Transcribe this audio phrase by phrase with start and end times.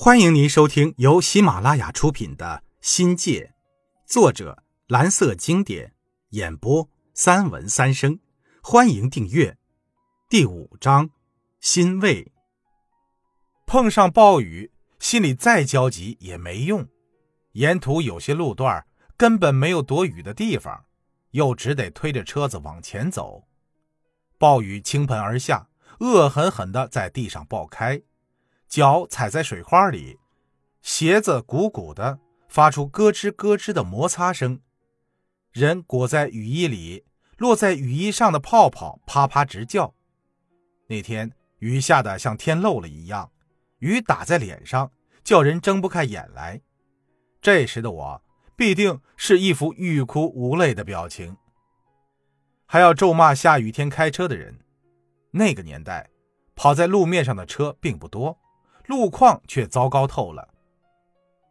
[0.00, 3.52] 欢迎您收听由喜马拉雅出品的《新界》，
[4.08, 5.92] 作者蓝色经典，
[6.28, 8.20] 演播三文三生。
[8.62, 9.58] 欢迎订阅。
[10.28, 11.10] 第五章，
[11.58, 12.30] 欣慰。
[13.66, 14.70] 碰上暴雨，
[15.00, 16.86] 心里再焦急也没用。
[17.54, 18.86] 沿途有些路段
[19.16, 20.84] 根本没有躲雨的地方，
[21.32, 23.48] 又只得推着车子往前走。
[24.38, 25.68] 暴雨倾盆而下，
[25.98, 28.00] 恶狠狠地在地上爆开。
[28.68, 30.18] 脚踩在水花里，
[30.82, 34.60] 鞋子鼓鼓的，发出咯吱咯吱的摩擦声。
[35.52, 37.04] 人裹在雨衣里，
[37.38, 39.94] 落在雨衣上的泡泡啪啪直叫。
[40.88, 43.32] 那天雨下的像天漏了一样，
[43.78, 44.92] 雨打在脸上，
[45.24, 46.60] 叫人睁不开眼来。
[47.40, 48.22] 这时的我
[48.54, 51.36] 必定是一副欲哭无泪的表情，
[52.66, 54.58] 还要咒骂下雨天开车的人。
[55.30, 56.10] 那个年代，
[56.54, 58.38] 跑在路面上的车并不多。
[58.88, 60.48] 路况却糟糕透了。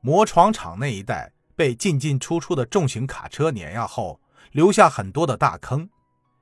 [0.02, 4.20] 磨床厂那一带被进进出出的重型卡车碾压后，
[4.52, 5.88] 留下很多的大坑。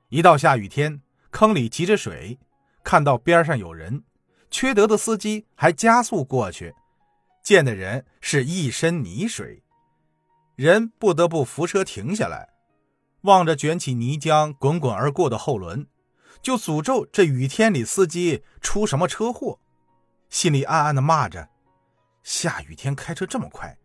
[0.08, 2.38] 一到下雨天，坑里积着水，
[2.82, 4.04] 看到边上有人，
[4.50, 6.74] 缺德的司机还加速过去，
[7.42, 9.62] 见的人是一身泥水，
[10.54, 12.48] 人不得不扶车停下来，
[13.22, 15.86] 望着卷起泥浆滚滚而过的后轮，
[16.40, 19.58] 就诅咒这雨天里司机出什么车祸。
[20.28, 21.48] 心里暗暗的骂着
[22.22, 23.78] ：“下雨天开车这么快，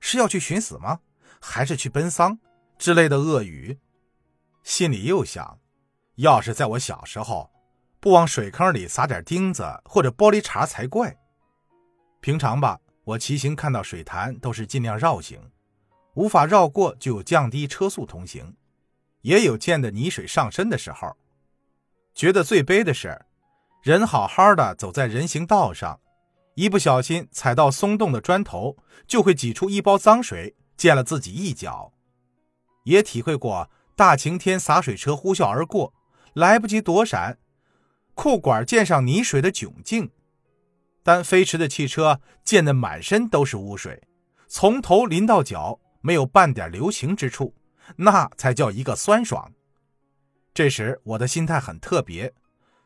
[0.00, 1.00] 是要去寻死吗？
[1.40, 2.38] 还是去奔丧？”
[2.78, 3.78] 之类的恶语。
[4.62, 5.60] 心里又想：
[6.16, 7.50] 要是在我小时候，
[8.00, 11.16] 不往水坑里撒点钉子或者玻璃碴才怪。
[12.20, 15.50] 平常吧，我骑行看到水潭都是尽量绕行，
[16.14, 18.56] 无法绕过就降低车速通行。
[19.20, 21.16] 也有见的泥水上身的时候，
[22.14, 23.26] 觉得最悲的是。
[23.82, 25.98] 人好好的走在人行道上，
[26.54, 28.76] 一不小心踩到松动的砖头，
[29.08, 31.92] 就会挤出一包脏水，溅了自己一脚。
[32.84, 35.92] 也体会过大晴天洒水车呼啸而过，
[36.32, 37.38] 来不及躲闪，
[38.14, 40.08] 裤管溅上泥水的窘境。
[41.02, 44.00] 但飞驰的汽车溅得满身都是污水，
[44.46, 47.52] 从头淋到脚，没有半点留情之处，
[47.96, 49.52] 那才叫一个酸爽。
[50.54, 52.32] 这时我的心态很特别。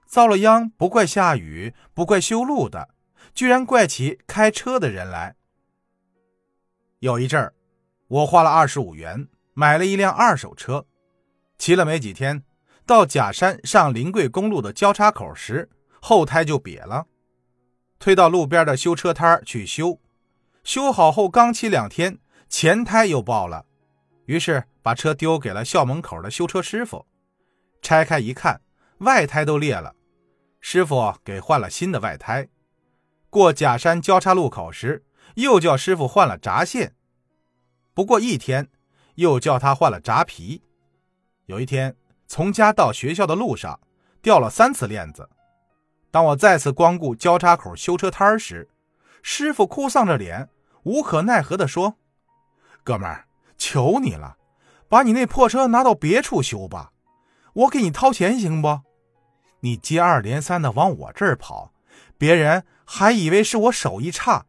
[0.06, 2.88] 遭了殃，不怪下雨，不怪修路的，
[3.34, 5.36] 居然怪起开车的人来。
[7.00, 7.52] 有一阵儿，
[8.08, 10.86] 我花了二十五元买了一辆二手车，
[11.58, 12.44] 骑了没几天，
[12.86, 15.68] 到假山上临桂公路的交叉口时，
[16.00, 17.06] 后胎就瘪了，
[17.98, 20.00] 推到路边的修车摊去修。
[20.62, 22.18] 修好后刚骑两天，
[22.48, 23.66] 前胎又爆了，
[24.24, 27.06] 于是把车丢给了校门口的修车师傅。
[27.82, 28.60] 拆开一看。
[28.98, 29.94] 外胎都裂了，
[30.60, 32.48] 师傅给换了新的外胎。
[33.28, 36.94] 过假山交叉路口时，又叫师傅换了闸线。
[37.92, 38.68] 不过一天，
[39.16, 40.62] 又叫他换了闸皮。
[41.46, 41.94] 有一天，
[42.26, 43.78] 从家到学校的路上
[44.22, 45.28] 掉了三次链子。
[46.10, 48.68] 当我再次光顾交叉口修车摊时，
[49.22, 50.48] 师傅哭丧着脸，
[50.84, 51.96] 无可奈何地说
[52.82, 53.26] ：“哥们儿，
[53.58, 54.38] 求你了，
[54.88, 56.92] 把你那破车拿到别处修吧，
[57.56, 58.80] 我给你掏钱行不？”
[59.60, 61.72] 你接二连三的往我这儿跑，
[62.16, 64.46] 别人还以为是我手艺差，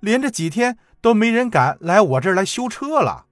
[0.00, 3.26] 连着几天都没人敢来我这儿来修车了。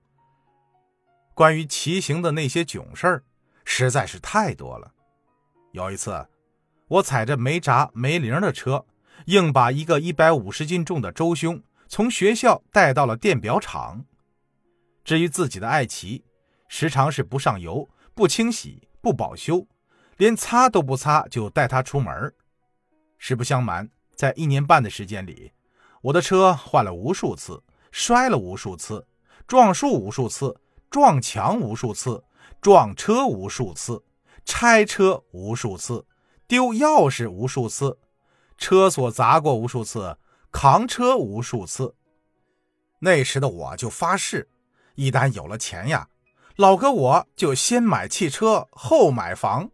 [1.35, 3.23] 关于骑行的那些囧事儿，
[3.65, 4.93] 实在是太多了。
[5.73, 6.27] 有一次，
[6.89, 8.87] 我踩着没闸没铃的车，
[9.27, 14.05] 硬把一个一百五十斤重的周兄从学校带到了电表厂。
[15.05, 16.25] 至于自己的爱骑，
[16.67, 19.67] 时常是不上油、不清洗、不保修。
[20.17, 22.35] 连擦都不擦就带他出门
[23.19, 25.53] 实不相瞒，在一年半的时间里，
[26.03, 29.07] 我的车换了无数次，摔了无数次，
[29.47, 30.61] 撞树无数次，
[30.91, 32.25] 撞墙无数次，
[32.61, 34.03] 撞车无数次，
[34.45, 36.05] 拆车无数次，
[36.49, 37.97] 丢钥匙无数次，
[38.57, 40.19] 车锁砸过无数次，
[40.51, 41.95] 扛车无数次。
[42.99, 44.49] 那时的我就发誓，
[44.97, 46.09] 一旦有了钱呀，
[46.59, 49.71] 老哥我就先买汽车，后买房。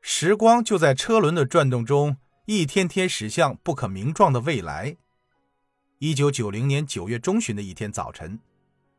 [0.00, 2.16] 时光就在车轮的转动中，
[2.46, 4.96] 一天天驶向不可名状的未来。
[5.98, 8.40] 一九九零年九月中旬的一天早晨，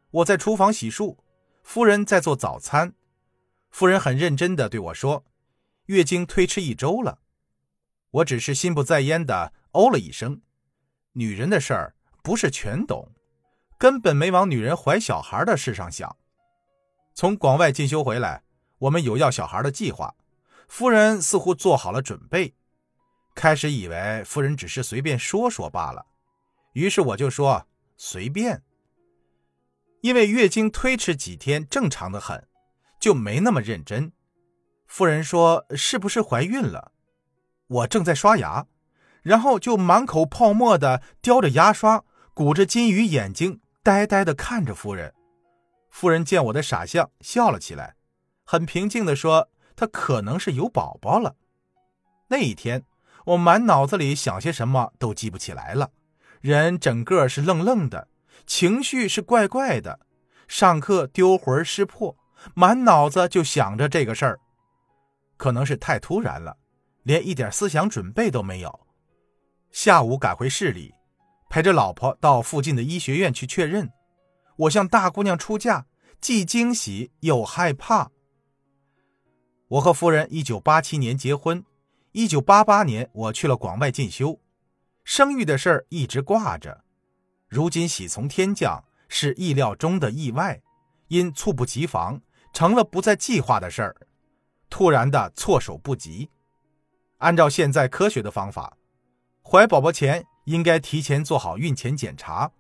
[0.10, 1.18] 我在厨房洗漱，
[1.64, 2.94] 夫人在做早餐。
[3.70, 5.26] 夫人很认真地对我说
[5.88, 7.20] ：“月经推迟一周了。”
[8.12, 10.40] 我只是心不在焉地哦了一声。
[11.12, 13.12] 女人的事儿不是全懂，
[13.78, 16.16] 根本没往女人怀小孩的事上想。
[17.18, 18.44] 从广外进修回来，
[18.78, 20.14] 我们有要小孩的计划。
[20.68, 22.54] 夫人似乎做好了准备，
[23.34, 26.06] 开始以为夫人只是随便说说罢了，
[26.74, 27.66] 于是我就说
[27.98, 28.62] 随便。
[30.02, 32.48] 因为月经推迟几天正常的很，
[33.00, 34.12] 就没那么认真。
[34.86, 36.92] 夫人说是不是怀孕了？
[37.66, 38.68] 我正在刷牙，
[39.24, 42.06] 然后就满口泡沫的叼着牙刷，
[42.36, 45.16] 鼓着金鱼眼睛，呆呆的看着夫人。
[45.90, 47.96] 夫人见我的傻相，笑了起来，
[48.44, 51.36] 很平静的说：“她可能是有宝宝了。”
[52.30, 52.86] 那一天，
[53.26, 55.92] 我满脑子里想些什么都记不起来了，
[56.42, 58.08] 人整个是愣愣的，
[58.46, 60.00] 情绪是怪怪的，
[60.48, 62.16] 上课丢魂失魄，
[62.54, 64.40] 满脑子就想着这个事儿。
[65.38, 66.58] 可能是太突然了，
[67.04, 68.80] 连一点思想准备都没有。
[69.72, 70.94] 下午赶回市里，
[71.50, 73.90] 陪着老婆到附近的医学院去确认。
[74.58, 75.86] 我向大姑娘出嫁，
[76.20, 78.12] 既惊喜又害怕。
[79.68, 81.64] 我和夫人一九八七年结婚。
[82.14, 84.40] 一九八八年，我去了广外进修，
[85.04, 86.84] 生育的事儿一直挂着。
[87.48, 90.60] 如今喜从天降，是意料中的意外，
[91.10, 92.20] 因猝不及防，
[92.54, 93.96] 成了不在计划的事儿，
[94.70, 96.32] 突然的措手不及。
[97.18, 98.76] 按照现在科学的方法，
[99.44, 102.52] 怀宝宝前应该提前做好孕前检查，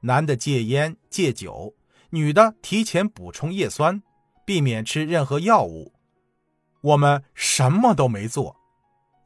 [0.00, 1.74] 男的戒烟戒酒，
[2.10, 4.02] 女的提前补充叶酸，
[4.44, 5.92] 避免吃任何药物。
[6.80, 8.56] 我们什么都没做。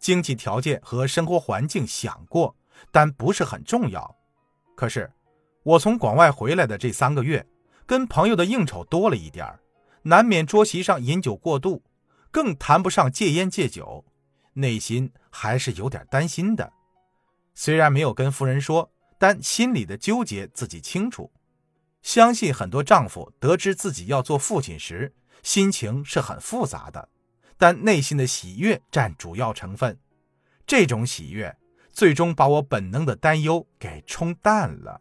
[0.00, 2.54] 经济条件和生活环境想过，
[2.90, 4.16] 但不是很重要。
[4.74, 5.10] 可是，
[5.62, 7.46] 我从广外回来的这三个月，
[7.86, 9.46] 跟朋友的应酬多了一点
[10.02, 11.82] 难免桌席上饮酒过度，
[12.30, 14.04] 更谈不上戒烟戒酒，
[14.54, 16.72] 内心还是有点担心的。
[17.54, 18.90] 虽然没有跟夫人说，
[19.24, 21.32] 但心里的纠结自己清楚。
[22.02, 27.08] 相信很多丈夫得知自己要做父亲时，心情是很复杂的。
[27.56, 29.98] 但内心的喜悦占主要成分，
[30.66, 31.56] 这种喜悦
[31.90, 35.00] 最终把我本能的担忧给冲淡了。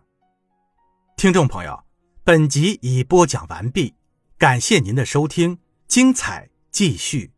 [1.18, 1.84] 听众朋友，
[2.24, 3.94] 本集已播讲完毕，
[4.38, 7.33] 感谢您的收听，精彩继续。